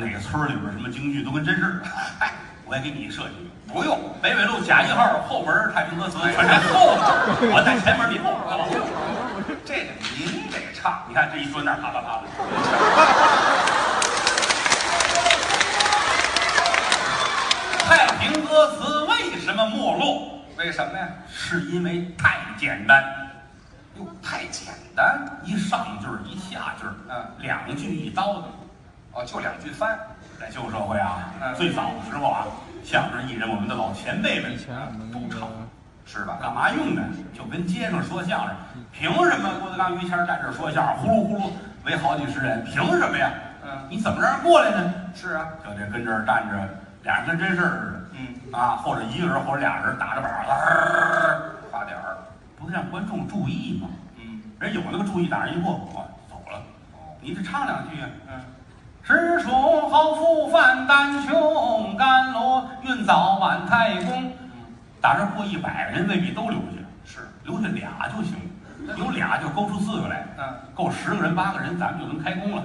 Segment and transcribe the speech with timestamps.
[0.00, 1.82] 哪个村里边什么京剧都跟真似的。
[2.20, 2.30] 哎，
[2.64, 3.98] 我也给你设计一个，不用。
[4.22, 6.94] 北纬路甲一号后门太平歌词，全在后
[7.40, 8.70] 边，我在前门，你后边好不好？
[9.64, 12.28] 这个您得唱，你看这一说那啪啪啪的。
[17.88, 20.44] 太平歌词为什么没落？
[20.58, 21.08] 为什么呀？
[21.28, 23.02] 是因为太简单，
[23.96, 28.44] 哟，太简单，一上句儿一下句儿，嗯，两句一刀子。
[29.18, 29.98] 哦，就两句翻，
[30.38, 32.46] 在旧社会啊，嗯、最早的时候啊，
[32.84, 34.56] 相声艺人，我们的老前辈们
[35.12, 35.48] 都唱，
[36.06, 36.38] 是吧？
[36.40, 37.02] 干嘛用呢？
[37.34, 38.54] 就跟街上说相声，
[38.92, 41.50] 凭什么郭德纲、于谦站这说相声，呼噜呼噜
[41.84, 43.28] 围好几十人，凭什么呀？
[43.64, 44.94] 嗯，你怎么让人过来呢？
[45.16, 46.56] 是啊，就得跟这儿站着，
[47.02, 52.16] 俩人跟真事儿似的，嗯啊，或者一个人或者俩人打着板儿，发点儿，
[52.56, 53.88] 不是让观众注意吗？
[54.22, 56.58] 嗯，人有那个注意，打人一过，哇，走了。
[56.94, 58.06] 哦，你得唱两句啊。
[58.28, 58.40] 嗯。
[59.08, 64.30] 石锄好覆饭担穷，甘罗运早晚太公。
[65.00, 68.34] 打这过一百人未必都留下，是留下俩就行，
[68.98, 72.62] 有俩就勾出四个来，嗯，够十个人八个人，咱们就能开工了。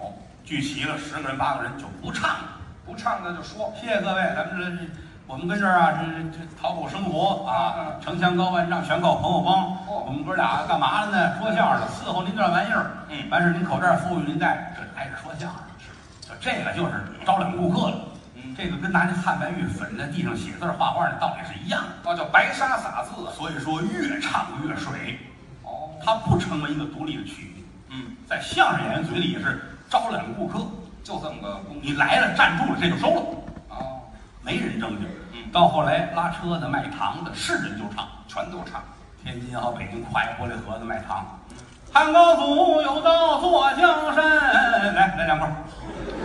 [0.00, 0.10] 哦，
[0.44, 3.72] 聚齐了十个人八个人就不唱了，不唱那就说。
[3.80, 4.84] 谢谢各位，咱们这
[5.28, 9.54] 我们跟这儿啊，这这讨口生活啊，城墙高万丈，全靠朋友帮。
[9.86, 11.38] 哦，我们哥俩干嘛了呢？
[11.38, 12.90] 说相声的，伺候您这玩意儿。
[13.08, 15.60] 嗯，完事您口罩富裕您戴，这挨着说相声。
[16.40, 16.92] 这个就是
[17.24, 17.96] 招揽顾客了，
[18.34, 25.18] 嗯，这个跟拿那汉白玉粉在地上写字画画的道理是一样的，哦，叫白沙撒字，所以说越唱越水，
[25.64, 30.58] 哦，它不成为一个独立的曲目，嗯，在相声演员嘴里也是招揽顾客，
[31.02, 33.22] 就这么个功，你来了站住了这就收了，
[33.70, 34.00] 哦，
[34.42, 38.82] 没人正经，嗯，到后来拉车的卖糖的是人就唱，全都唱，
[39.22, 41.24] 天津好北京挎一玻璃盒子卖糖，
[41.92, 44.24] 汉高祖有道坐江山，
[44.94, 45.48] 来来两块。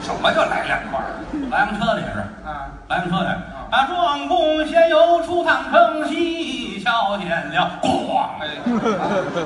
[0.02, 1.06] 什么叫来两块儿？
[1.50, 3.30] 拉洋车的也是啊，拉洋车的
[3.72, 8.50] 啊，庄公先游出趟城西，瞧见了，咣，哎，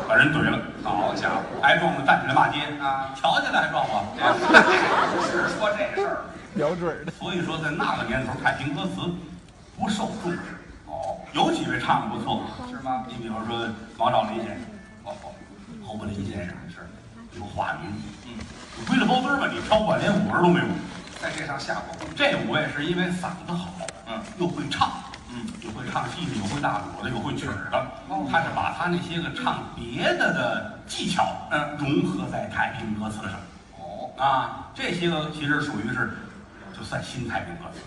[0.07, 0.57] 把人怼了。
[0.83, 4.05] 好家伙，挨撞的站起来骂街啊，瞧见了还撞我，
[5.21, 6.17] 是说这事儿，
[6.55, 7.11] 标准的。
[7.11, 9.01] 所以说，在那个年头，太平歌词
[9.77, 10.39] 不受重视。
[10.87, 13.03] 哦，有几位唱的不错，是吗？
[13.07, 14.65] 你比如说毛兆林先生，
[15.03, 15.33] 哦哦，
[15.85, 16.77] 侯伯林先生是
[17.37, 17.91] 有化名，
[18.25, 18.33] 嗯，
[18.77, 20.65] 你归了包堆吧，你挑半连五人都没有。
[21.21, 22.07] 在这上下过功。
[22.15, 23.73] 这五位是因为嗓子好，
[24.07, 24.91] 嗯，又会唱，
[25.29, 27.77] 嗯，有会唱戏的，有会大鼓的，有会曲儿的。
[28.07, 33.33] 哦他是把他那些个唱别的的技巧，嗯，融合在太平歌词上。
[33.79, 36.11] 哦，啊，这些个其实属于是，
[36.77, 37.79] 就算新太平歌词。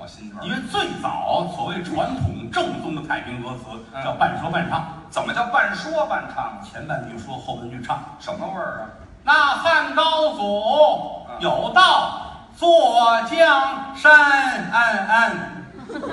[0.00, 0.40] 哦，新歌。
[0.42, 3.64] 因为最早所谓传统正宗的太平歌词
[4.02, 4.88] 叫半说半唱。
[5.10, 6.58] 怎么叫半说半唱？
[6.64, 8.88] 前半句说，后半句唱，什么味儿啊？
[9.22, 12.26] 那汉高祖有道。
[12.56, 14.70] 坐江山，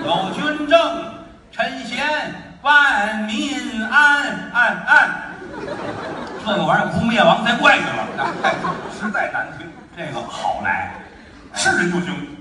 [0.05, 0.79] 有军政，
[1.51, 2.05] 臣贤，
[2.61, 5.09] 万民安安安。
[6.45, 8.27] 这个玩意儿不灭亡才怪呢了！
[8.97, 9.67] 实在难听。
[9.97, 10.93] 这个好来，
[11.53, 12.36] 是人就行。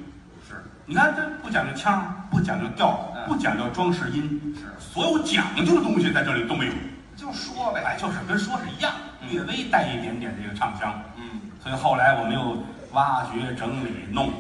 [0.86, 6.72] 是，你看这不讲究腔，不讲究调，不讲究装饰音，是所有讲究的东西在这里都没有。
[7.16, 8.92] 就说呗，哎，就是跟说是一样，
[9.28, 10.94] 略微带一点点这个唱腔。
[11.16, 14.30] 嗯，所以后来我们又挖掘、整理、弄。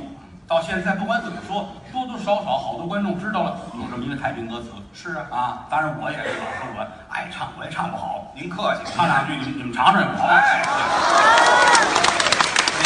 [0.46, 4.68] 到现在，不管怎么说，多多少少好多观众知道了有这么一个太平歌词。
[4.94, 8.32] 是啊，啊，当然我也是老说我爱唱，我也唱不好。
[8.36, 10.28] 您客气，唱两句你们你们尝尝也不好。
[10.28, 10.62] 哎，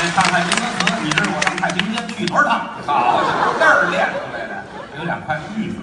[0.03, 2.71] 你唱太平歌词，你知道我上太平间去多少趟？
[2.87, 3.21] 好，
[3.59, 4.65] 这儿练出来的。
[4.97, 5.77] 有两块玉子，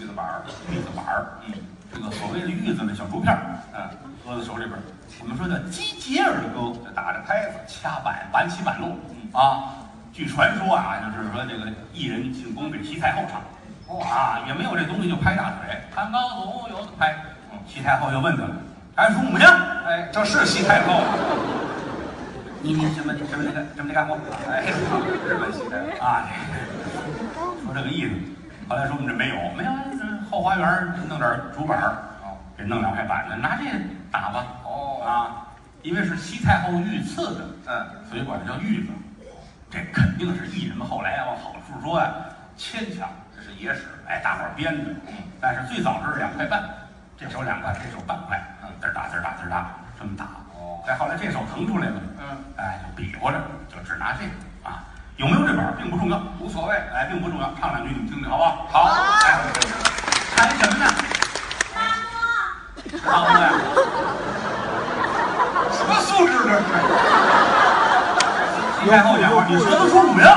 [0.00, 1.26] 玉子板儿，玉子板儿。
[1.46, 1.54] 嗯，
[1.92, 3.42] 这个所谓的玉子呢，小竹片儿，
[3.74, 3.82] 嗯，
[4.24, 4.78] 搁在手里边。
[5.20, 8.94] 我们说叫击节儿的歌，就打着拍子，掐板，板起板落。
[9.32, 9.74] 啊。
[10.12, 13.42] 据传说啊，就是说这个艺人进宫给西太后唱，
[14.06, 15.74] 啊，也没有这东西就拍大腿。
[15.92, 17.12] 汉高祖有的拍，
[17.50, 18.50] 嗯，西太后就问他了，
[18.94, 21.02] 还说母亲，哎，这是西太后，
[22.64, 24.16] 你你什么什么那个什么干活？
[24.50, 24.64] 哎，
[25.28, 26.24] 日本西太后啊，
[27.62, 28.14] 说这个意思。
[28.66, 29.70] 后来说我们这没有，没有，
[30.30, 30.66] 后花园
[31.06, 31.94] 弄点竹板儿，
[32.56, 33.64] 给弄两块板子，拿这
[34.10, 34.46] 打吧。
[34.64, 35.44] 哦，啊，
[35.82, 38.88] 因为是西太后御赐的，嗯，所以管它叫玉子。
[39.70, 42.14] 这肯定是艺人们后来，往好处说啊，
[42.56, 43.06] 牵强，
[43.36, 44.90] 这是野史，哎，大伙编的。
[45.38, 46.64] 但是最早是两块半，
[47.18, 49.66] 这手两块，这手半块，嗯，嘚儿打嘚儿打嘚儿打，
[49.98, 50.24] 这么打。
[50.86, 53.38] 再，后来这手腾出来了，嗯，哎，就比划着，
[53.72, 54.30] 就只拿这个
[54.68, 54.84] 啊。
[55.16, 57.50] 有没有这本并不重要，无所谓，哎，并不重要。
[57.58, 58.66] 唱两句你们听听，好不好？
[58.70, 58.84] 好。
[59.24, 59.40] 哎，
[60.36, 60.84] 谈什么呢？
[61.72, 63.00] 大哥。
[63.10, 63.40] 大哥。
[65.72, 66.62] 什么素质这是？
[68.84, 70.30] 你太后讲话，你说都说五没问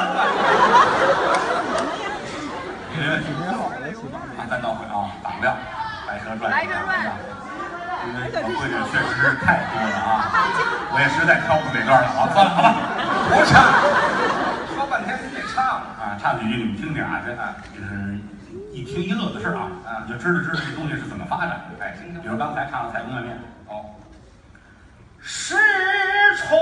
[2.95, 3.27] 题没问题，
[4.49, 5.57] 咱倒回啊，党亮，
[6.07, 6.49] 白蛇传。
[6.49, 7.36] 白蛇传。
[8.07, 10.31] 因为我会的确实是太多了啊，
[10.91, 12.75] 我也实在挑不出哪段了啊，算了，好吧，
[13.29, 13.61] 不唱，
[14.75, 15.63] 说半天你得唱
[15.99, 18.17] 啊，唱几句你们听听啊，这啊，这是
[18.71, 21.61] 一听一乐的事啊，啊，你就知道知道这东西是怎么发展。
[21.79, 22.21] 哎，听听。
[22.21, 23.35] 比如刚才唱的《菜公卖面》，
[23.71, 23.85] 哦，
[25.19, 25.55] 失
[26.37, 26.57] 宠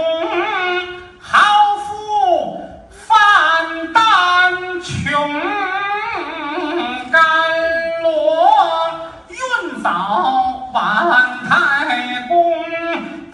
[1.19, 5.11] 好富范丹穷，
[7.11, 7.21] 甘
[8.01, 8.09] 罗
[9.29, 9.37] 云
[9.83, 11.34] 扫万太公，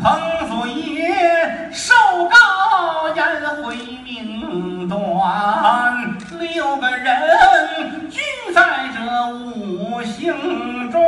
[0.02, 0.20] 彭
[0.50, 1.94] 祖爷寿
[2.28, 3.24] 高颜
[3.58, 8.20] 回命短，六个人聚
[8.52, 11.00] 在这五行中，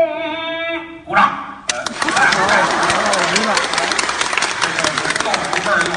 [1.04, 1.32] 鼓掌。
[5.24, 5.90] 豆腐味儿又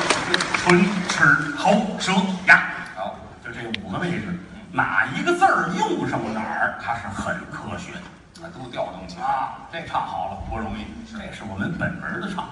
[0.65, 2.13] 唇、齿、喉、舌、
[2.47, 2.63] 牙，
[2.97, 3.15] 好，
[3.45, 4.41] 就这五个位置，
[4.73, 9.27] 哪一个字儿用上哪儿，它是很科学的啊，都调动起来。
[9.27, 9.53] 啊。
[9.71, 12.49] 这唱好了不容易，这是我们本门的唱，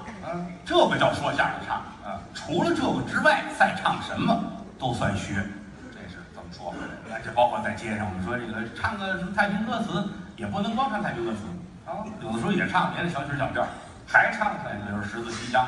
[0.65, 1.83] 这个叫说相声唱。
[2.05, 4.45] 啊，除了这个之外，再唱什么
[4.79, 5.35] 都算学。
[5.93, 6.75] 这是怎么说？
[7.11, 10.07] 哎，这包括在街上，我们说这个唱个什么太平歌词，
[10.37, 11.39] 也不能光唱太平歌词，
[11.87, 13.67] 啊，有的时候也唱别的小曲小调，
[14.07, 15.67] 还唱哎，比如十字西厢，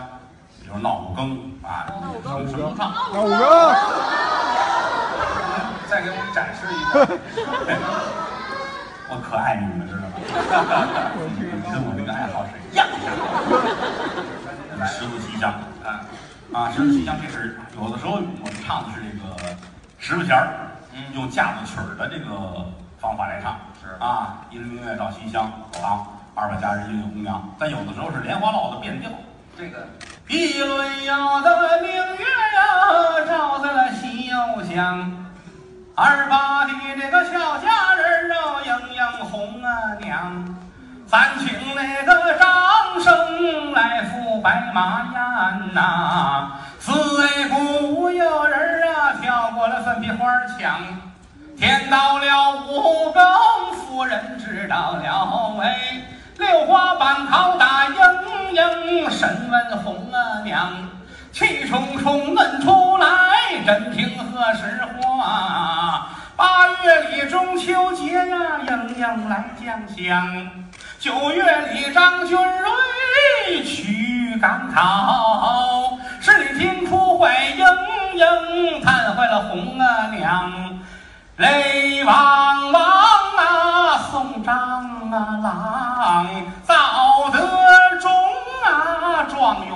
[0.61, 1.95] 比如闹五更啊，什
[2.29, 2.93] 么什么都唱。
[3.15, 3.41] 闹五更，
[5.89, 7.09] 再给我们展示一下。
[9.09, 10.19] 我可爱你们，知道吗？
[11.71, 12.95] 跟我那个爱好是一样的。
[14.87, 15.51] 十字西厢
[15.85, 16.01] 啊
[16.53, 19.57] 啊，十字西厢，这是有的时候我们唱的是这个
[19.99, 20.71] 十八弦儿，
[21.15, 22.67] 用架子曲儿的这个
[22.99, 23.59] 方法来唱。
[23.83, 25.45] 是啊，一轮明月照西厢，
[25.83, 27.55] 啊，二百佳人应有红娘。
[27.59, 29.11] 但有的时候是莲花落的变调。
[29.59, 29.87] 这个
[30.29, 32.25] 一轮耀的明月
[32.55, 35.11] 呀，照在了西游乡。
[35.95, 40.57] 二八的这个小佳人啊，应应红啊娘。
[41.17, 46.53] 咱请那个张生来赴白马宴呐。
[46.79, 50.29] 四位古有人啊，跳过了粉壁花
[50.59, 50.79] 墙。
[51.57, 53.25] 天到了五更，
[53.77, 56.03] 夫人知道了哎。
[56.37, 60.71] 六花板桃打莺莺，审问红啊娘，
[61.33, 63.07] 气冲冲问出来，
[63.65, 66.09] 真听何时话？
[66.37, 70.51] 八月里中秋节呀，莺莺来将相。
[70.99, 71.43] 九月
[71.73, 77.67] 里张君瑞去赶考，十里听出坏莺
[78.19, 80.53] 莺，弹坏了红啊娘。
[81.39, 84.55] 泪汪汪啊，送张
[85.11, 86.27] 啊郎，
[86.63, 87.39] 早得
[87.99, 88.11] 中
[88.63, 89.73] 啊状元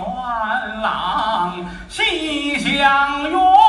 [0.83, 1.55] 郎，
[1.89, 3.60] 西厢院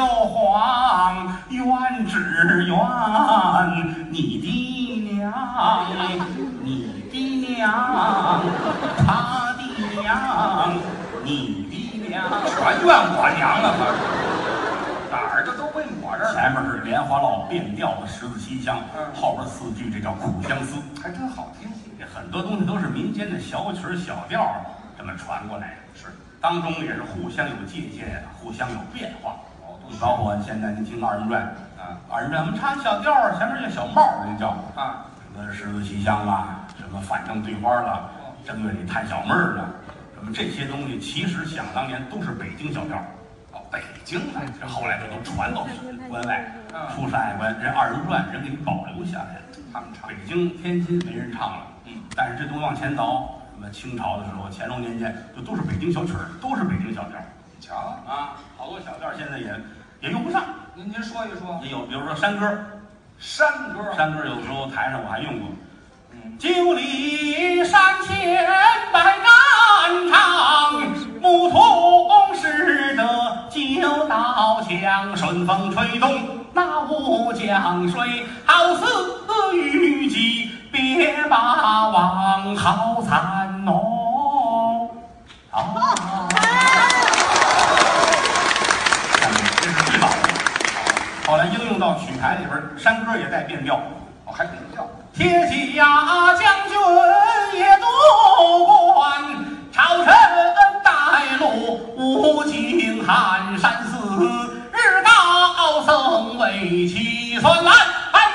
[0.00, 2.48] 凤求凰，愿只愿
[4.10, 4.46] 你的
[5.12, 5.28] 娘，
[6.62, 7.16] 你的
[7.54, 8.40] 娘，
[8.96, 9.60] 他的
[10.00, 10.72] 娘，
[11.22, 11.28] 你
[11.70, 12.14] 的娘，
[12.48, 14.00] 全怨我娘了，可是
[15.10, 20.80] 哪儿这都归我这儿，前面是莲花落变调的十字西厢，嗯后边四句这叫苦相思。
[21.02, 21.70] 还真好听。
[21.98, 24.50] 这很多东西都是民间的小曲儿小调
[24.96, 26.06] 这么传过来的，是
[26.40, 29.36] 当中也是互相有借鉴，互相有变化。
[29.90, 31.42] 哦，你包括现在您听二人转
[31.76, 35.04] 啊，二人转我们唱小调儿，前面叫小帽儿，那叫啊，
[35.34, 38.08] 什么十字西厢啦，什么反正对花了，
[38.44, 39.64] 正月里探小妹儿啦，
[40.14, 43.04] 什么这些东西，其实想当年都是北京小调儿。
[43.52, 45.66] 哦，北京的，这后来这都传到
[46.08, 49.40] 关外，嗯出山海关，人二人转人给你保留下来了。
[49.72, 57.74] 他们唱北京、天津没人唱了，嗯，但是这东西往前倒，什么清朝的时候、乾隆年间，就都是北京小曲儿，都是北京小调儿你瞧，
[58.06, 58.38] 啊。
[58.56, 59.52] 好多小调儿现在也
[60.00, 60.42] 也用不上，
[60.74, 62.46] 您您说一说也有，比如说山歌，
[63.18, 65.46] 山歌，山歌有时候台上我还用过。
[66.12, 68.46] 嗯，九里山前
[68.90, 69.24] 百战
[70.10, 70.82] 场，
[71.20, 76.18] 牧童拾得九道枪，顺风吹动
[76.54, 78.86] 那乌江水，好似
[79.52, 84.88] 虞姬别把王， 好残哦！
[85.50, 85.60] 啊，
[89.12, 90.14] 看见这是最早的。
[91.30, 93.76] 后来应用到曲牌里边，山歌也带变调。
[94.24, 94.84] 哦，还变调，
[95.14, 95.86] 铁骑呀，
[96.34, 96.76] 将军
[97.56, 97.86] 也多
[98.94, 99.22] 关，
[99.70, 100.06] 朝臣
[100.82, 103.96] 带路无尽寒山寺，
[104.72, 107.70] 日高僧为起算来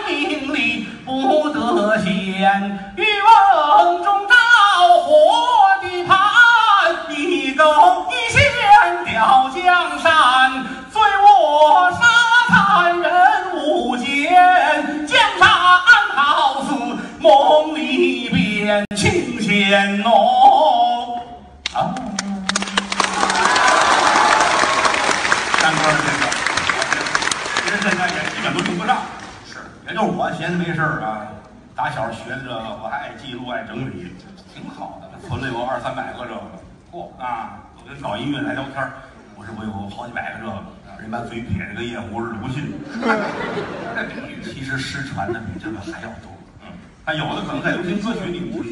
[0.08, 4.26] 命里不得闲，欲望中
[17.26, 21.20] 梦里边清闲哦。
[21.74, 21.90] 啊！
[25.60, 26.24] 单哥的这个，
[27.64, 29.02] 其实现在也基本都用不上。
[29.48, 31.26] 是，也就是我闲着没事啊，
[31.76, 34.16] 打小学这个，我还爱记录，爱整理，
[34.54, 35.10] 挺好的。
[35.28, 36.42] 存了有二三百个这个，
[36.92, 37.58] 嚯、啊！
[37.76, 38.88] 我跟搞音乐来聊天
[39.36, 40.54] 我这不有好几百个这个。
[40.98, 42.72] 人把嘴撇着跟燕壶似的，不信。
[44.44, 46.35] 其实失传的比这个还要多。
[47.06, 48.64] 嗯，他有的可能在流行歌曲里听过。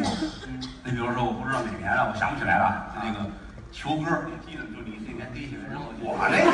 [0.84, 2.88] 你比如说，我不知道哪年了，我想不起来了。
[2.96, 3.20] 就那个
[3.72, 5.62] 球歌，你记得就你那年第几回？
[6.02, 6.50] 我那年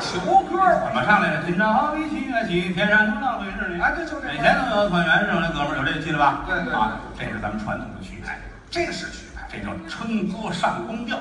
[0.00, 1.44] 球歌怎么唱来的？
[1.44, 3.80] 今朝好比七月七，天上有浪飞日丽。
[3.80, 6.42] 啊，这就这每天都有团圆，生的哥们儿有这个记得吧？
[6.46, 8.38] 对对对啊，这是咱们传统的曲牌，
[8.70, 9.46] 这是曲牌。
[9.52, 11.18] 这叫春歌上宫调。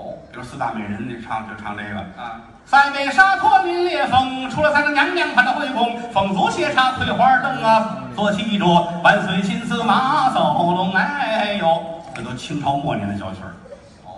[0.00, 2.00] 哦比如四大美人，那唱就唱这个。
[2.20, 8.64] 啊，塞北沙陀凛冽风，出了三个娘娘盘的回宫，风足斜插翠花灯啊，坐骑着
[9.02, 11.82] 万岁金丝马走龙，哎呦，
[12.14, 13.52] 这都清朝末年的小曲儿，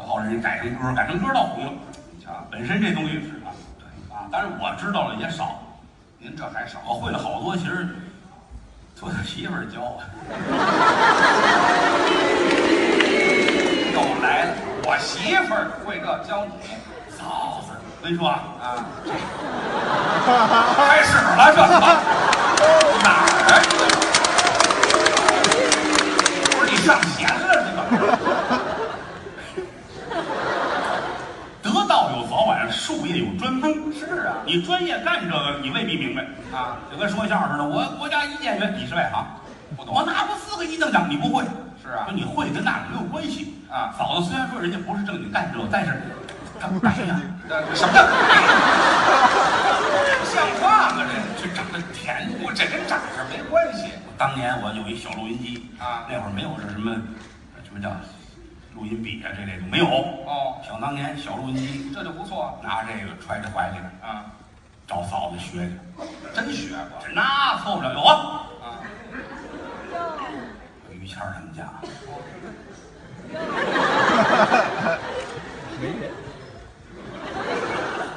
[0.07, 1.73] 后来人改成歌，改成歌倒红了。
[2.23, 5.61] 瞧，本身这东西是啊，对啊，但是我知道了也少，
[6.19, 6.79] 您这还少。
[6.87, 7.89] 我会了好多，其实
[9.01, 10.03] 都是媳妇儿教我。
[13.95, 15.55] 又来了，我媳妇
[16.23, 16.53] 教你
[17.11, 18.65] 嫂子，我跟你说啊，啊？
[20.77, 21.61] 开始了，这
[23.03, 23.19] 哪儿
[23.51, 23.59] 啊？
[26.53, 27.87] 不是你上弦了，你怎么？
[31.63, 33.93] 得道有早晚，术业有专攻。
[33.93, 36.23] 是啊，你专业干这个，你未必明白
[36.57, 39.27] 啊，就跟说相声的，我国家一建员，你是外行，
[39.77, 41.45] 不懂我拿过四个一等奖，你不会。
[41.83, 42.05] 是啊。
[42.05, 43.55] 说你会跟那个没有关系。
[43.71, 43.93] 啊。
[43.99, 46.01] 嫂子虽然说人家不是正经干这个，但是
[46.61, 47.93] 他 不白呀，这什么？
[47.93, 48.01] 叫
[50.25, 51.05] 像话吗？
[51.05, 51.43] 这？
[51.43, 52.31] 就长得甜。
[52.43, 53.91] 我这跟长相没关系。
[54.17, 56.07] 当年我有一小录音机啊。
[56.09, 56.95] 那会儿没有这什么
[57.65, 57.91] 什么叫
[58.75, 59.87] 录音笔啊这类的没有。
[59.87, 62.59] 哦，想当年小录音机，这就不错。
[62.63, 64.27] 拿这个揣在怀里啊，
[64.87, 65.73] 找嫂子学去，
[66.33, 67.03] 真学过。
[67.05, 68.47] 这那凑不了有啊。
[68.63, 68.79] 啊。
[70.93, 71.67] 于谦儿他们家，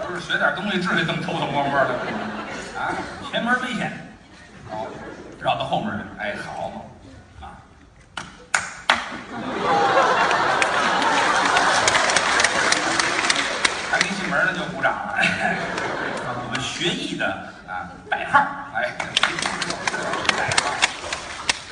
[0.05, 1.93] 不是学点东西，至于这么偷偷摸摸的
[2.77, 2.91] 啊？
[3.31, 3.91] 前门危险，
[4.69, 4.85] 好，
[5.41, 6.25] 绕到后门来。
[6.25, 6.81] 哎，好嘛，
[7.41, 7.55] 啊，
[13.91, 15.15] 还没进门呢就鼓掌了，
[16.43, 17.25] 我们学艺的
[17.67, 18.39] 啊，代号，
[18.73, 18.91] 哎，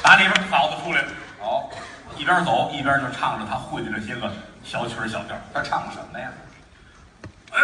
[0.02, 1.08] 打里边嫂子出来了，
[1.42, 1.70] 好，
[2.18, 4.32] 一边走一边就唱着他会的这些个
[4.64, 5.36] 小曲儿小调。
[5.54, 6.30] 他唱什么呀？
[7.52, 7.60] 哎，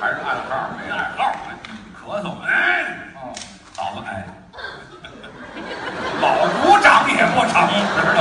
[0.00, 1.32] 还是暗号没暗号，
[1.94, 3.32] 咳嗽，哎，哦，
[3.72, 4.26] 嫂子，哎，
[6.20, 7.54] 老鼓掌也不成，
[7.94, 8.18] 知道？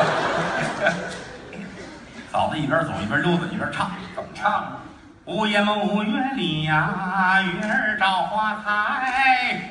[2.31, 4.77] 嫂子一边走一边溜达一边唱，怎么唱啊？
[5.25, 9.61] 午夜梦月里呀，月儿照花台，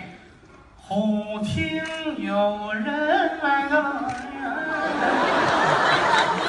[0.76, 1.82] 忽听
[2.18, 4.46] 有人来了呀。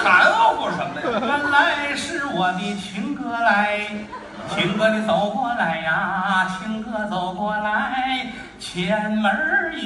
[0.03, 1.19] 含糊什么呀？
[1.21, 3.81] 原来是我的情哥来，
[4.49, 9.29] 情哥你走过来呀，情哥走过来，前门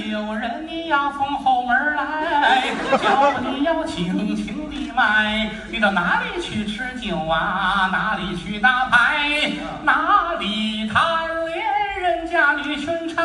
[0.09, 2.63] 有人，你要从后门来，
[3.01, 7.89] 叫你要轻轻地迈，你到哪里去吃酒啊？
[7.91, 9.51] 哪里去打牌？
[9.83, 11.01] 哪里谈
[12.31, 13.21] 家女裙钗？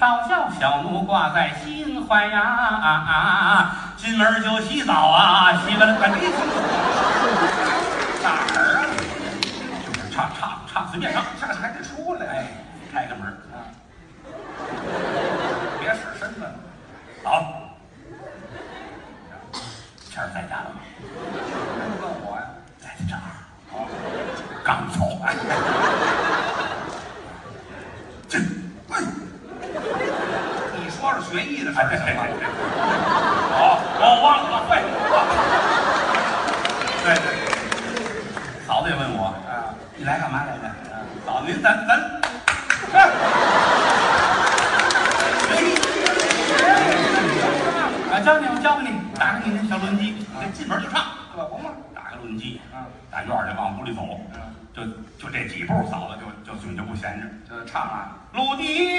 [0.00, 2.40] 倒叫小奴挂在心怀呀！
[2.40, 6.28] 啊啊进门就洗澡啊，洗完了赶紧
[8.22, 8.40] 哪儿
[8.78, 8.82] 啊？
[9.84, 11.22] 就是唱唱唱，随便唱。
[11.40, 12.46] 这还得出来，哎，
[12.92, 13.62] 开个门啊，
[15.78, 16.40] 别使身子，
[17.22, 17.44] 好。
[20.10, 20.80] 谦儿在家了吗？
[22.00, 22.42] 问我呀？
[22.78, 23.18] 在这儿
[24.64, 24.98] 刚走。
[28.28, 28.40] 进，
[28.90, 28.92] 哎，
[30.76, 31.12] 你说
[31.72, 32.22] 说学艺的事哎儿行吗？
[33.56, 34.70] 哦，我忘了，会。
[37.02, 37.48] 对对对，
[38.66, 39.34] 嫂子也问我，
[39.96, 40.70] 你来干嘛来的？
[41.26, 41.98] 嫂子，您咱咱，
[48.12, 51.02] 啊，教你，我教给你，打开你那小录音机，这进门就唱，
[51.34, 51.70] 可不嘛？
[51.94, 52.60] 打开录音机，
[53.10, 54.02] 打院里往屋里走，
[54.34, 54.40] 嗯，
[54.74, 54.84] 就
[55.18, 57.26] 就这几步，嫂子就就嘴就不闲着。
[57.48, 58.91] 就唱啊，陆地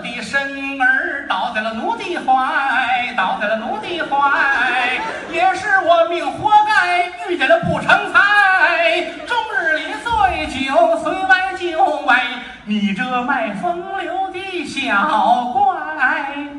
[0.00, 4.98] 的身儿，倒在了奴的怀，倒在了奴的怀，
[5.30, 12.22] 也是我命活该遇见了不成才，终日里醉酒随歪就歪，
[12.64, 15.74] 你这卖风流的小乖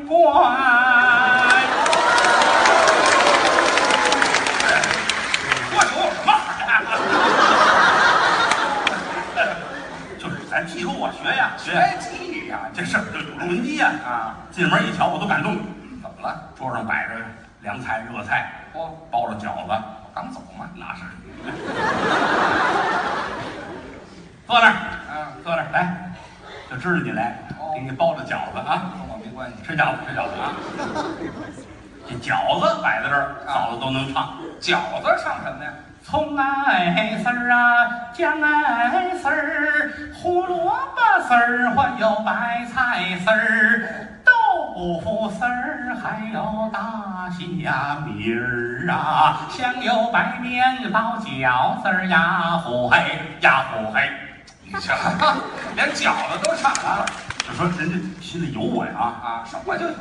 [0.06, 1.53] 乖。
[10.62, 12.96] 记住我学呀，学别记呀，这是
[13.38, 14.36] 录音机呀啊！
[14.50, 15.56] 进门一瞧，我都感动。
[16.02, 16.50] 怎么了？
[16.56, 17.14] 桌上摆着
[17.62, 20.68] 凉菜、热菜，嚯，包着饺子，我刚走嘛。
[20.76, 21.02] 那是。
[24.46, 26.12] 坐那儿，啊，坐那儿来，
[26.70, 29.56] 就知道你来，哦给你包着饺子啊，跟我没关系。
[29.64, 30.52] 吃饺子，吃饺子啊。
[32.06, 34.34] 这饺子摆在这儿，嫂子都能唱。
[34.60, 35.72] 饺子唱什么呀？
[36.04, 52.98] 葱艾丝儿啊，姜艾丝儿，胡萝卜丝儿，还有白菜丝儿，豆腐丝儿，还有大虾米儿啊，香油白面包饺子儿呀，呼嘿
[53.40, 54.10] 呀呼嘿，
[54.62, 54.94] 你瞧，
[55.74, 57.06] 连饺子都唱了
[57.48, 59.02] 就说人家心里有我呀啊！
[59.24, 59.44] 啊？
[59.44, 59.92] 什么就有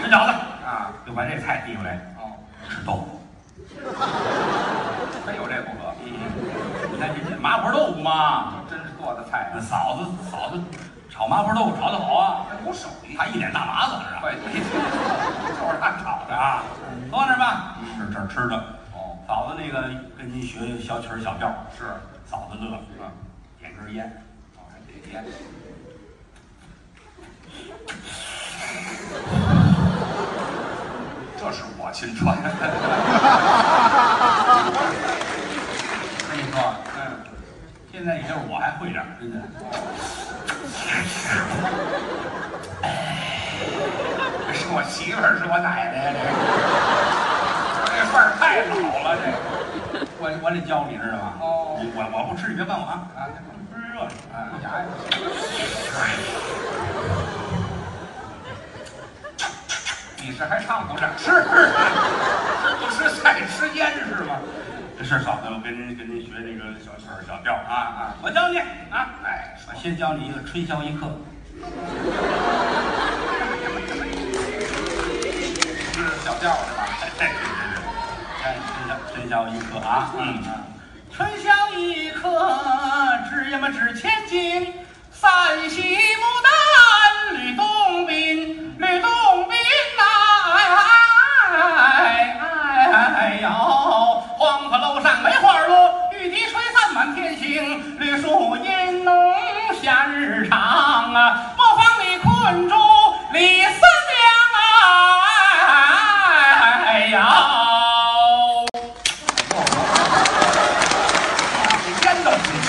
[0.00, 0.32] 吃饺子，
[0.66, 0.90] 啊？
[1.06, 2.32] 就把这菜递过来，哦，
[2.70, 3.20] 吃豆腐。
[5.26, 5.92] 非有这不可。
[6.04, 6.12] 嗯，
[6.92, 10.60] 你看这麻婆豆腐嘛，真是做的菜啊，嫂子嫂子
[11.10, 12.46] 炒麻婆豆腐炒得好啊。
[12.48, 13.16] 那有手艺。
[13.18, 14.20] 他一脸大麻子是吧？
[14.22, 16.62] 对， 就是他炒的啊，
[17.10, 18.56] 坐那儿吧，是这儿吃的。
[18.94, 19.82] 哦，嫂子那个
[20.16, 21.84] 跟您学小曲儿小调，是，
[22.24, 23.10] 嫂子乐，嗯，
[23.58, 24.22] 点根烟，
[24.56, 25.24] 哦，还点烟。
[31.38, 32.36] 这是我亲传
[36.56, 36.62] 的。
[36.62, 37.20] 我跟你说，嗯，
[37.92, 39.36] 现在也就是我还会点儿，真的。
[44.48, 46.18] 这是我媳妇儿，是我奶奶呀，这
[47.92, 49.36] 这范儿太老了，这个。
[50.18, 51.34] 我我得教你知道吗？
[51.40, 53.04] 哦你我我不吃，你别问我啊。
[53.16, 53.28] 啊，
[53.70, 54.84] 不是热的啊，牙呀，
[60.16, 61.30] 你是还唱不上吃？
[62.80, 64.40] 不吃菜吃烟是吗？
[64.98, 68.14] 这是嫂子，我跟您跟您学这个小曲儿小调啊啊！
[68.22, 68.58] 我教你
[68.90, 71.06] 啊，哎，我先教你一个春宵一刻。
[75.92, 76.88] 是小调是吧？
[77.02, 77.26] 哎，对，
[78.42, 80.48] 哎，春宵春宵一刻啊，嗯嗯，
[81.12, 82.30] 春宵一刻，
[83.30, 84.72] 只呀嘛只前进，
[85.12, 86.50] 三喜牡丹
[101.16, 102.74] 磨坊里困住
[103.32, 103.80] 李三
[104.12, 104.20] 娘
[104.52, 104.60] 啊，
[106.84, 107.16] 哎呀。
[111.82, 112.68] 这烟都不行。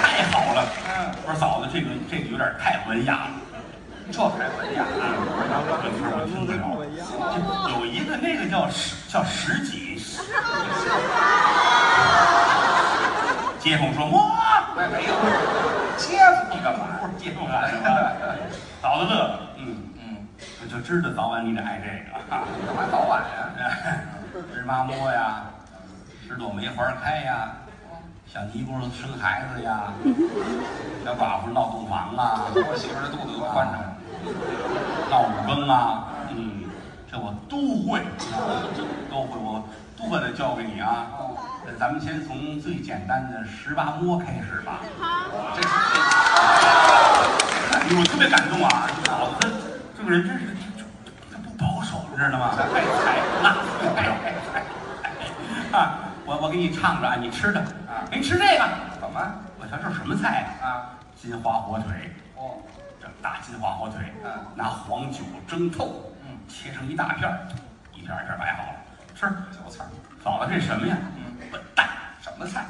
[0.00, 0.58] 太好了！
[0.86, 3.34] 嗯，我说嫂子，这个这个有点太文雅了，
[4.12, 4.86] 这还文雅啊？
[5.82, 6.86] 这词儿我听不了。
[7.66, 9.98] 就有一个那个叫十叫十几，
[13.58, 14.30] 街坊说摸，
[14.76, 15.14] 哎，没有，
[15.96, 16.18] 接
[16.50, 16.98] 你干嘛？
[17.00, 18.12] 不是街坊啊，是吧？
[18.82, 20.26] 嫂子乐了，嗯，嗯，
[20.62, 22.44] 我就知道早晚你得爱这个啊。
[22.66, 23.48] 干嘛早晚呀？
[24.72, 25.42] 芝麻摸呀，
[26.26, 27.50] 十朵梅花开呀，
[28.26, 29.92] 小尼姑生孩子呀，
[31.04, 32.46] 小寡妇闹洞房啊。
[32.54, 33.82] 我媳妇儿的肚子都宽敞。
[35.10, 36.64] 闹五更啊，嗯，
[37.10, 38.00] 这我都会，
[39.10, 39.62] 都会，我
[39.94, 41.06] 都把它教给你啊。
[41.78, 44.80] 咱们先从最简单的十八摸开始吧。
[45.54, 45.68] 这
[47.76, 48.88] 哎呦我特别感动啊！
[49.04, 49.52] 嫂子
[49.98, 50.56] 这个人真是，
[52.26, 52.50] 知道吗？
[52.56, 53.60] 爱菜那不
[53.94, 54.10] 保守。
[55.76, 58.68] 啊，我我给你唱着啊，你吃着啊给你吃这个。
[59.00, 59.20] 怎么
[59.58, 60.66] 我瞧这是什么菜啊？
[60.66, 60.90] 啊？
[61.20, 62.12] 金华火腿。
[62.36, 62.62] 哦，
[63.00, 67.38] 这大金华火腿，嗯拿黄酒蒸透，嗯，切成一大片儿，
[67.94, 68.74] 一片一片摆好了，
[69.14, 69.26] 吃。
[69.56, 69.90] 韭菜儿，
[70.22, 70.96] 嫂子，这什么呀？
[71.16, 71.88] 嗯，笨蛋，
[72.20, 72.64] 什么菜？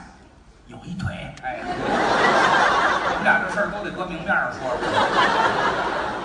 [0.68, 1.12] 有一腿。
[1.42, 4.84] 哎，你们俩这事儿都得搁明面上说说。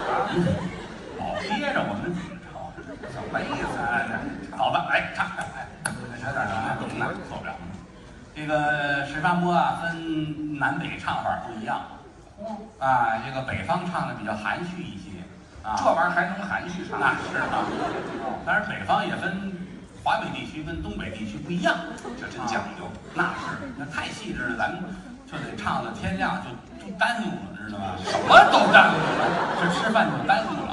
[0.07, 0.29] 啊，
[1.19, 2.06] 老憋着我们？
[3.31, 4.01] 没意思啊？
[4.57, 5.67] 嫂子，来唱，哎，
[6.21, 7.53] 小点声啊那受不了。
[8.35, 11.81] 这个十八摸啊，分南北唱法不一样。
[12.39, 15.09] 哦啊，这个北方唱的比较含蓄一些。
[15.63, 16.99] 啊，这玩意儿还能含蓄唱？
[16.99, 17.65] 那是啊。
[18.45, 19.51] 但是，北方也分
[20.03, 21.75] 华北地区跟东北地区不一样。
[22.19, 22.87] 这真讲究。
[23.13, 24.83] 那是，那太细致了，咱们
[25.25, 26.49] 就得唱到天亮就
[26.85, 27.85] 就耽误了，知道吗？
[28.05, 29.25] 什么都耽误了。
[29.59, 30.66] 这吃饭就耽误了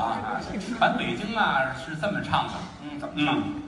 [0.45, 0.79] 啊！
[0.81, 3.37] 咱北京啊是这么唱的，嗯，怎么唱？
[3.39, 3.63] 嗯。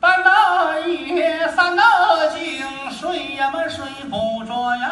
[0.00, 1.82] 半大夜，三那
[2.28, 4.88] 更，睡呀么睡不着呀，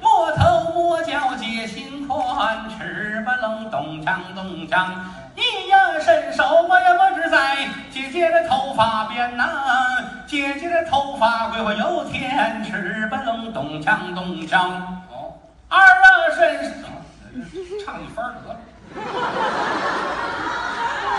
[0.00, 4.88] 摸头摸脚解心宽，吃吧楞咚锵咚锵，
[5.34, 9.44] 一呀伸手我也不知在姐姐的头发边呐，
[10.26, 14.70] 姐姐的头发归我有天，吃吧楞咚锵咚锵。
[15.10, 15.34] 哦，
[16.34, 16.72] 身
[17.84, 18.45] 唱一番得了。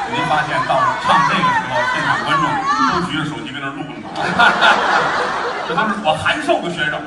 [0.09, 2.43] 您发现到了唱这个时候，现场观众
[2.93, 4.03] 都举着手机跟那录了吗？
[5.67, 7.01] 这都是我函授的学生，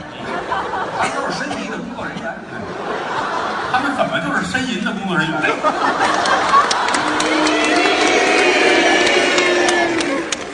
[0.99, 2.25] 他都是申遗的工作人员。
[3.73, 5.47] 他们怎么就是呻吟的工作人员呢？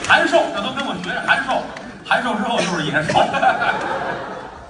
[0.06, 1.62] 函授，这都跟我学的函授，
[2.06, 3.26] 函授之后就是野兽。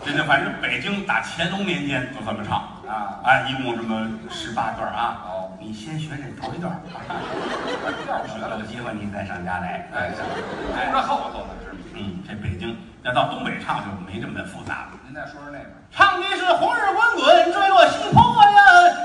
[0.07, 5.23] 人家反正北京打乾隆年间就这么唱啊哎，一共这么十八段啊。
[5.27, 6.71] 哦你先学这头一段，
[8.07, 9.89] 要学了有机会你再上家来。
[9.93, 11.79] 哎，行，不知后头呢是吗？
[11.95, 15.01] 嗯，这北京要到东北唱就没这么复杂了。
[15.05, 15.67] 您再说说那个。
[15.91, 18.63] 唱的是红日滚滚，坠落西坡呀，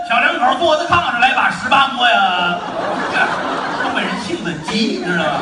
[0.07, 2.59] 小两口坐在炕上来把十八摸呀。
[3.81, 5.39] 东北人性子急，你知道吗？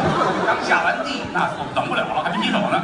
[0.48, 2.80] 刚下完地，那等不了了，还没洗手呢。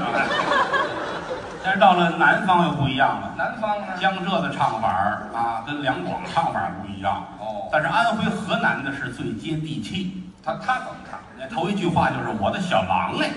[1.65, 3.87] 但是到了南方又不一样了，南方呢？
[3.99, 7.25] 江浙的唱法儿啊，跟两广唱法不一样。
[7.39, 10.23] 哦但是安徽、河南的是最接地气。
[10.45, 11.19] 他他怎么唱？
[11.39, 13.31] 那头一句话就是我的小郎哎，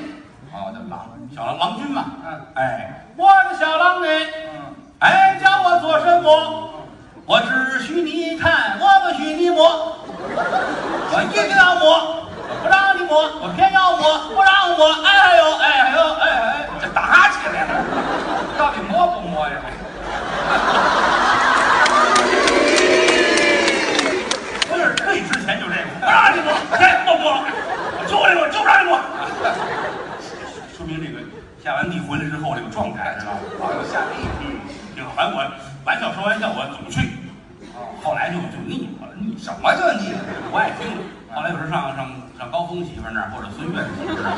[0.52, 1.08] 哦，叫郎。
[1.34, 2.04] 小郎郎君嘛。
[2.26, 4.08] 嗯哎，我的小郎哎。
[4.52, 4.60] 嗯，
[5.00, 6.70] 哎，叫我做什么？
[7.24, 9.96] 我只许你看，我不许你摸。
[11.10, 14.92] 我一定要摸，我不让你摸，我偏要摸，不让我。
[15.06, 17.72] 哎呦，哎呦，哎哎，这打起来了，
[18.56, 19.56] 到底摸不摸呀？
[24.68, 27.44] 不是最之前就这个，不让你摸，哎，不摸，
[27.98, 28.98] 我就这个，就不让你摸。
[30.76, 31.20] 说明这个
[31.62, 33.38] 下完地回来之后这个状态，知道吗？
[33.60, 34.24] 好，有下地。
[34.40, 34.56] 嗯，
[34.94, 35.12] 挺好。
[35.14, 35.44] 反正我
[35.84, 37.16] 玩笑说玩笑，我总去。
[38.02, 40.12] 后来就就腻我了，腻什么叫你？
[40.50, 41.02] 不爱听了。
[41.34, 44.34] 后来有时候上上上高峰媳妇那儿，或者孙越媳妇那儿，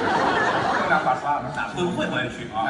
[0.83, 2.69] 这两把刷子，那会不会我也去啊？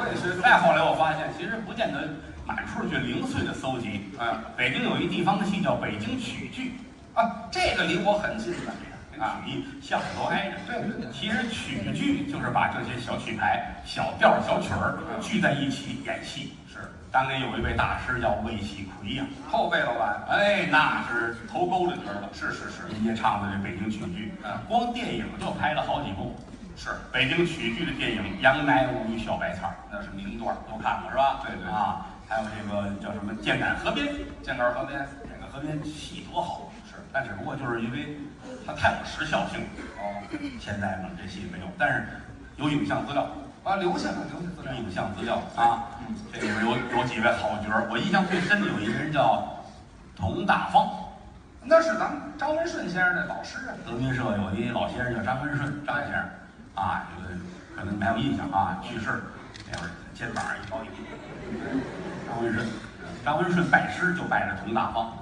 [0.00, 0.40] 我也是。
[0.40, 2.08] 再后来我发现，其实不见得
[2.44, 4.10] 满处去零碎的搜集。
[4.20, 6.74] 嗯，北京有一地方戏叫北京曲剧，
[7.14, 8.58] 啊，这个离我很近的。
[9.10, 10.56] 跟曲艺相声都挨着。
[10.66, 16.52] 对其实曲剧就是把这些小曲牌、小调、小曲儿聚在一起演戏。
[16.70, 20.22] 是，当年有一位大师叫魏喜奎呀、后辈老板。
[20.28, 22.28] 哎，那是头钩的角儿了。
[22.34, 26.36] 是是是人家唱的这北京曲剧，嗯光电影就拍了好几部。
[26.76, 30.54] 是，北京曲剧的电影《杨乃武与小白菜》，那是名段。
[30.70, 31.40] 都看过是吧？
[31.42, 34.06] 对对啊，还有这个叫什么《箭杆河边》，
[34.44, 35.00] 箭杆河边。
[35.58, 38.16] 河边戏多好，是，但只不过就是因为
[38.64, 39.66] 它太有时效性了。
[39.98, 40.22] 哦，
[40.60, 42.06] 现在呢，这戏没有，但是
[42.56, 43.26] 有影像资料，
[43.64, 44.72] 啊，留下了，留下资料。
[44.72, 45.98] 有影像资料啊。
[46.32, 49.64] 这里边有有几位好角儿，我印象最深的有一个人叫
[50.14, 50.88] 佟大方。
[51.64, 53.74] 那是咱们张文顺先生的老师啊。
[53.84, 56.22] 德云社有一老先生叫张文顺，张先生，
[56.76, 57.34] 啊，这个
[57.74, 59.24] 可能没有印象啊，去世
[59.72, 61.02] 那会儿肩膀一高一低。
[62.28, 62.64] 张文顺，
[63.24, 65.12] 张文顺拜师就拜了佟大方。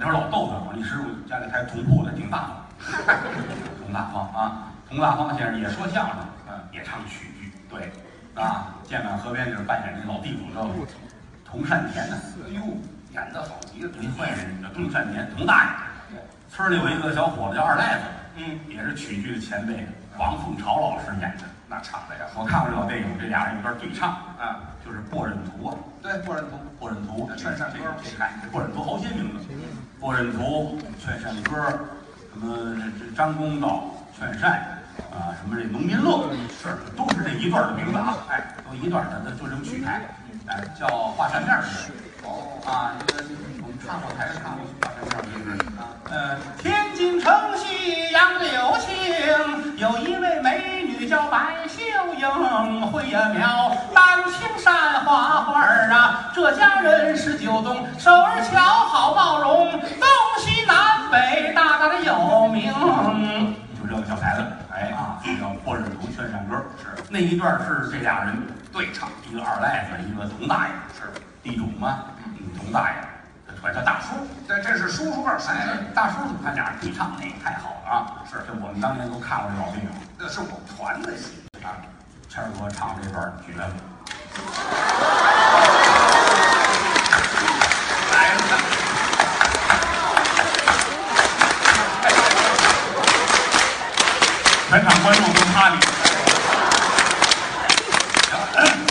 [0.00, 2.56] 那时候老逗他，我那师傅家里开铜铺的挺大的。
[3.84, 6.16] 佟大方啊，佟大方先生也说相声，
[6.48, 7.92] 嗯也唱曲剧，对，
[8.34, 10.66] 啊，剑满河边就是扮演这老地主叫
[11.44, 12.16] 佟善田呢。
[12.46, 12.62] 哎呦，
[13.12, 13.90] 演的好极了。
[14.00, 16.16] 一坏人叫佟善田，佟大爷。
[16.48, 18.04] 村里有一个小伙子叫二赖子，
[18.36, 19.86] 嗯，也是曲剧的前辈，
[20.16, 21.44] 王凤朝老师演的。
[21.68, 26.56] 那唱的呀，我看过这老电影，这俩人有段对唱，啊，就是《过人图》啊，对，过人图。
[26.82, 29.44] 《过人图》劝善歌这这看这《破阵图》好些名字，
[30.00, 31.60] 《破阵图》、劝善歌，
[32.32, 33.84] 什么这张公道、
[34.18, 34.52] 劝善
[35.12, 36.24] 啊，什么这农民乐，
[36.62, 40.00] 是都是这一段的名字啊，哎，都一段的，那就这么曲牌，
[40.46, 41.64] 哎，叫画扇面的。
[42.24, 42.96] 哦，啊，
[43.62, 51.80] 我们唱过台上唱过画扇面就是啊，呃，天津城西杨柳青，有一位美女叫白秀
[52.18, 62.70] 英，会呀描丹青山花花儿啊，这家人是九东，手儿巧，好貌容，东西南北大大的有名。
[63.80, 68.36] 就这个小牌子，哎啊，叫破阵图劝善歌，是那一段是这俩人
[68.70, 71.10] 对唱，一个二赖子，一个佟大爷，是
[71.42, 72.96] 地主嘛，嗯，佟大爷，
[73.48, 78.20] 这管叫大叔，这，这是叔叔辈儿哎哎，，大叔他俩人对唱，那个太好了啊！
[78.30, 79.88] 是，这我们当年都看过这老电影
[80.22, 81.28] 那是我们团的戏。
[81.64, 81.80] 啊，
[82.28, 83.70] 谦儿哥唱这段绝了，
[94.68, 95.76] 全场观众都趴里。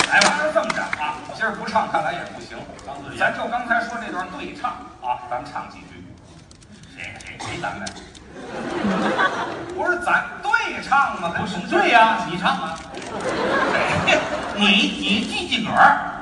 [0.10, 2.58] 来吧，那这么着啊，今儿不唱看来也不行。
[2.88, 4.72] 当自咱就刚才说这段对唱
[5.04, 6.04] 啊，咱们唱几句。
[6.98, 7.88] 谁谁谁咱们？
[9.76, 11.32] 不是咱对唱吗？
[11.38, 12.76] 不是对呀、你唱啊。
[14.56, 16.22] 你你记记个儿，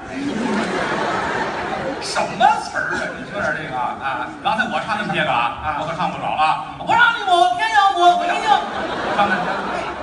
[2.01, 3.01] 什么词儿啊？
[3.17, 4.29] 你说点这个啊啊！
[4.43, 5.31] 刚才我唱那么些个
[5.75, 6.79] 我可唱不少啊！
[6.79, 9.51] 我让你我偏要我，我一定我唱那个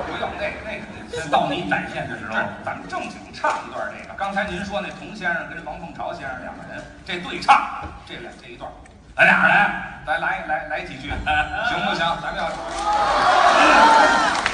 [0.05, 4.13] 不用那那个，那到你展现的时候，咱们正经唱一段这个。
[4.15, 8.71] 刚才您说那童先生跟王凤朝先生两个人这对唱，这两这一段，
[9.17, 9.57] 咱俩人
[10.05, 12.05] 来来来来几句， 行不行？
[12.21, 12.45] 咱们要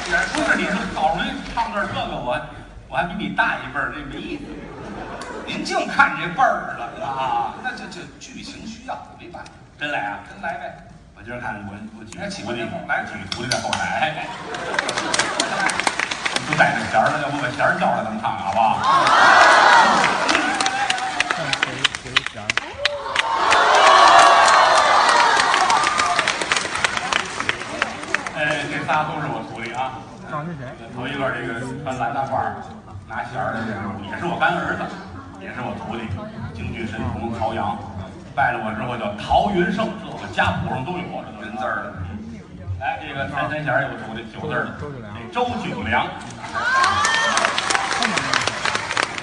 [0.06, 2.38] 也不是你说好容易唱段这个，我
[2.88, 4.44] 我还比你大一辈儿，这没意思。
[5.46, 7.54] 您净看这辈儿了啊？
[7.64, 10.20] 那这这剧情需要，没办法，真来啊！
[10.28, 10.76] 真来呗。
[11.20, 14.24] 我今儿看我我几个来起徒弟，来几个徒弟在后台，
[16.48, 18.80] 都带着弦儿了，要不把弦儿叫来，咱们唱唱好不好？
[28.40, 30.00] 哎，这仨都是我徒弟啊。
[30.32, 30.64] 找那谁？
[30.96, 32.56] 头一个这个穿蓝大褂儿
[33.06, 33.68] 拿弦儿的，
[34.08, 34.80] 也是我干儿子，
[35.38, 36.08] 也是我徒弟，
[36.56, 37.76] 京剧神童陶阳。
[38.32, 41.92] 拜了我之后叫陶云胜，这我家谱上都有，这都人字儿的。
[42.80, 44.72] 来，这个弹三弦儿有徒弟九字儿的，
[45.14, 46.06] 这周九良，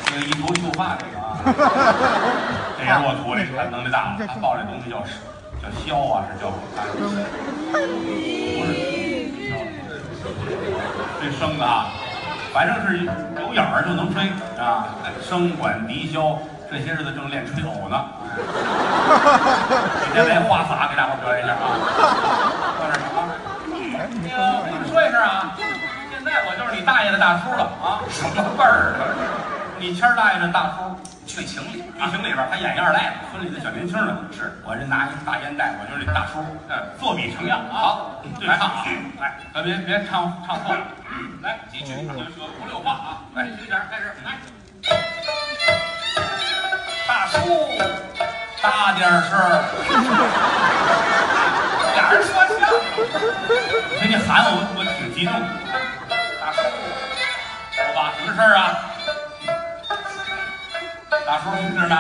[0.06, 1.42] 这个一头秀发这个啊，
[2.78, 5.02] 这也是我徒弟，他能力大，他抱这东西叫
[5.60, 6.58] 叫箫啊，是叫不
[7.02, 7.18] 是
[11.20, 11.90] 这笙子啊，
[12.54, 13.04] 反正是
[13.42, 14.86] 有眼儿就能吹啊，
[15.28, 16.38] 笙管笛箫，
[16.70, 18.06] 这些日子正练吹偶呢。
[19.08, 21.64] 今天来花洒给大伙表演一下啊，
[22.78, 23.20] 到这儿啊。
[23.96, 25.56] 哎，你那个我跟你说一声啊，
[26.12, 29.02] 现在我就是你大爷的大叔了啊，什么辈儿啊？
[29.80, 30.96] 你谦大爷的大叔。
[31.28, 34.18] 剧情里剧情里边他演一二代，村里的小年轻呢。
[34.32, 37.70] 是我这拿一大烟袋，我就是这大叔，嗯，作比成样啊。
[37.72, 38.86] 好，对唱啊，
[39.20, 40.82] 来，可别别唱唱错了，
[41.44, 44.40] 来几句，就说五六话啊，来，听点开始，来。
[47.08, 47.38] 大叔，
[48.62, 49.38] 大点声，
[51.96, 52.68] 俩人说相声，
[54.02, 55.34] 你你喊我，我挺激动。
[56.42, 56.62] 大叔，
[57.78, 58.60] 老爸，什么事儿啊？
[61.26, 61.96] 大叔听着呢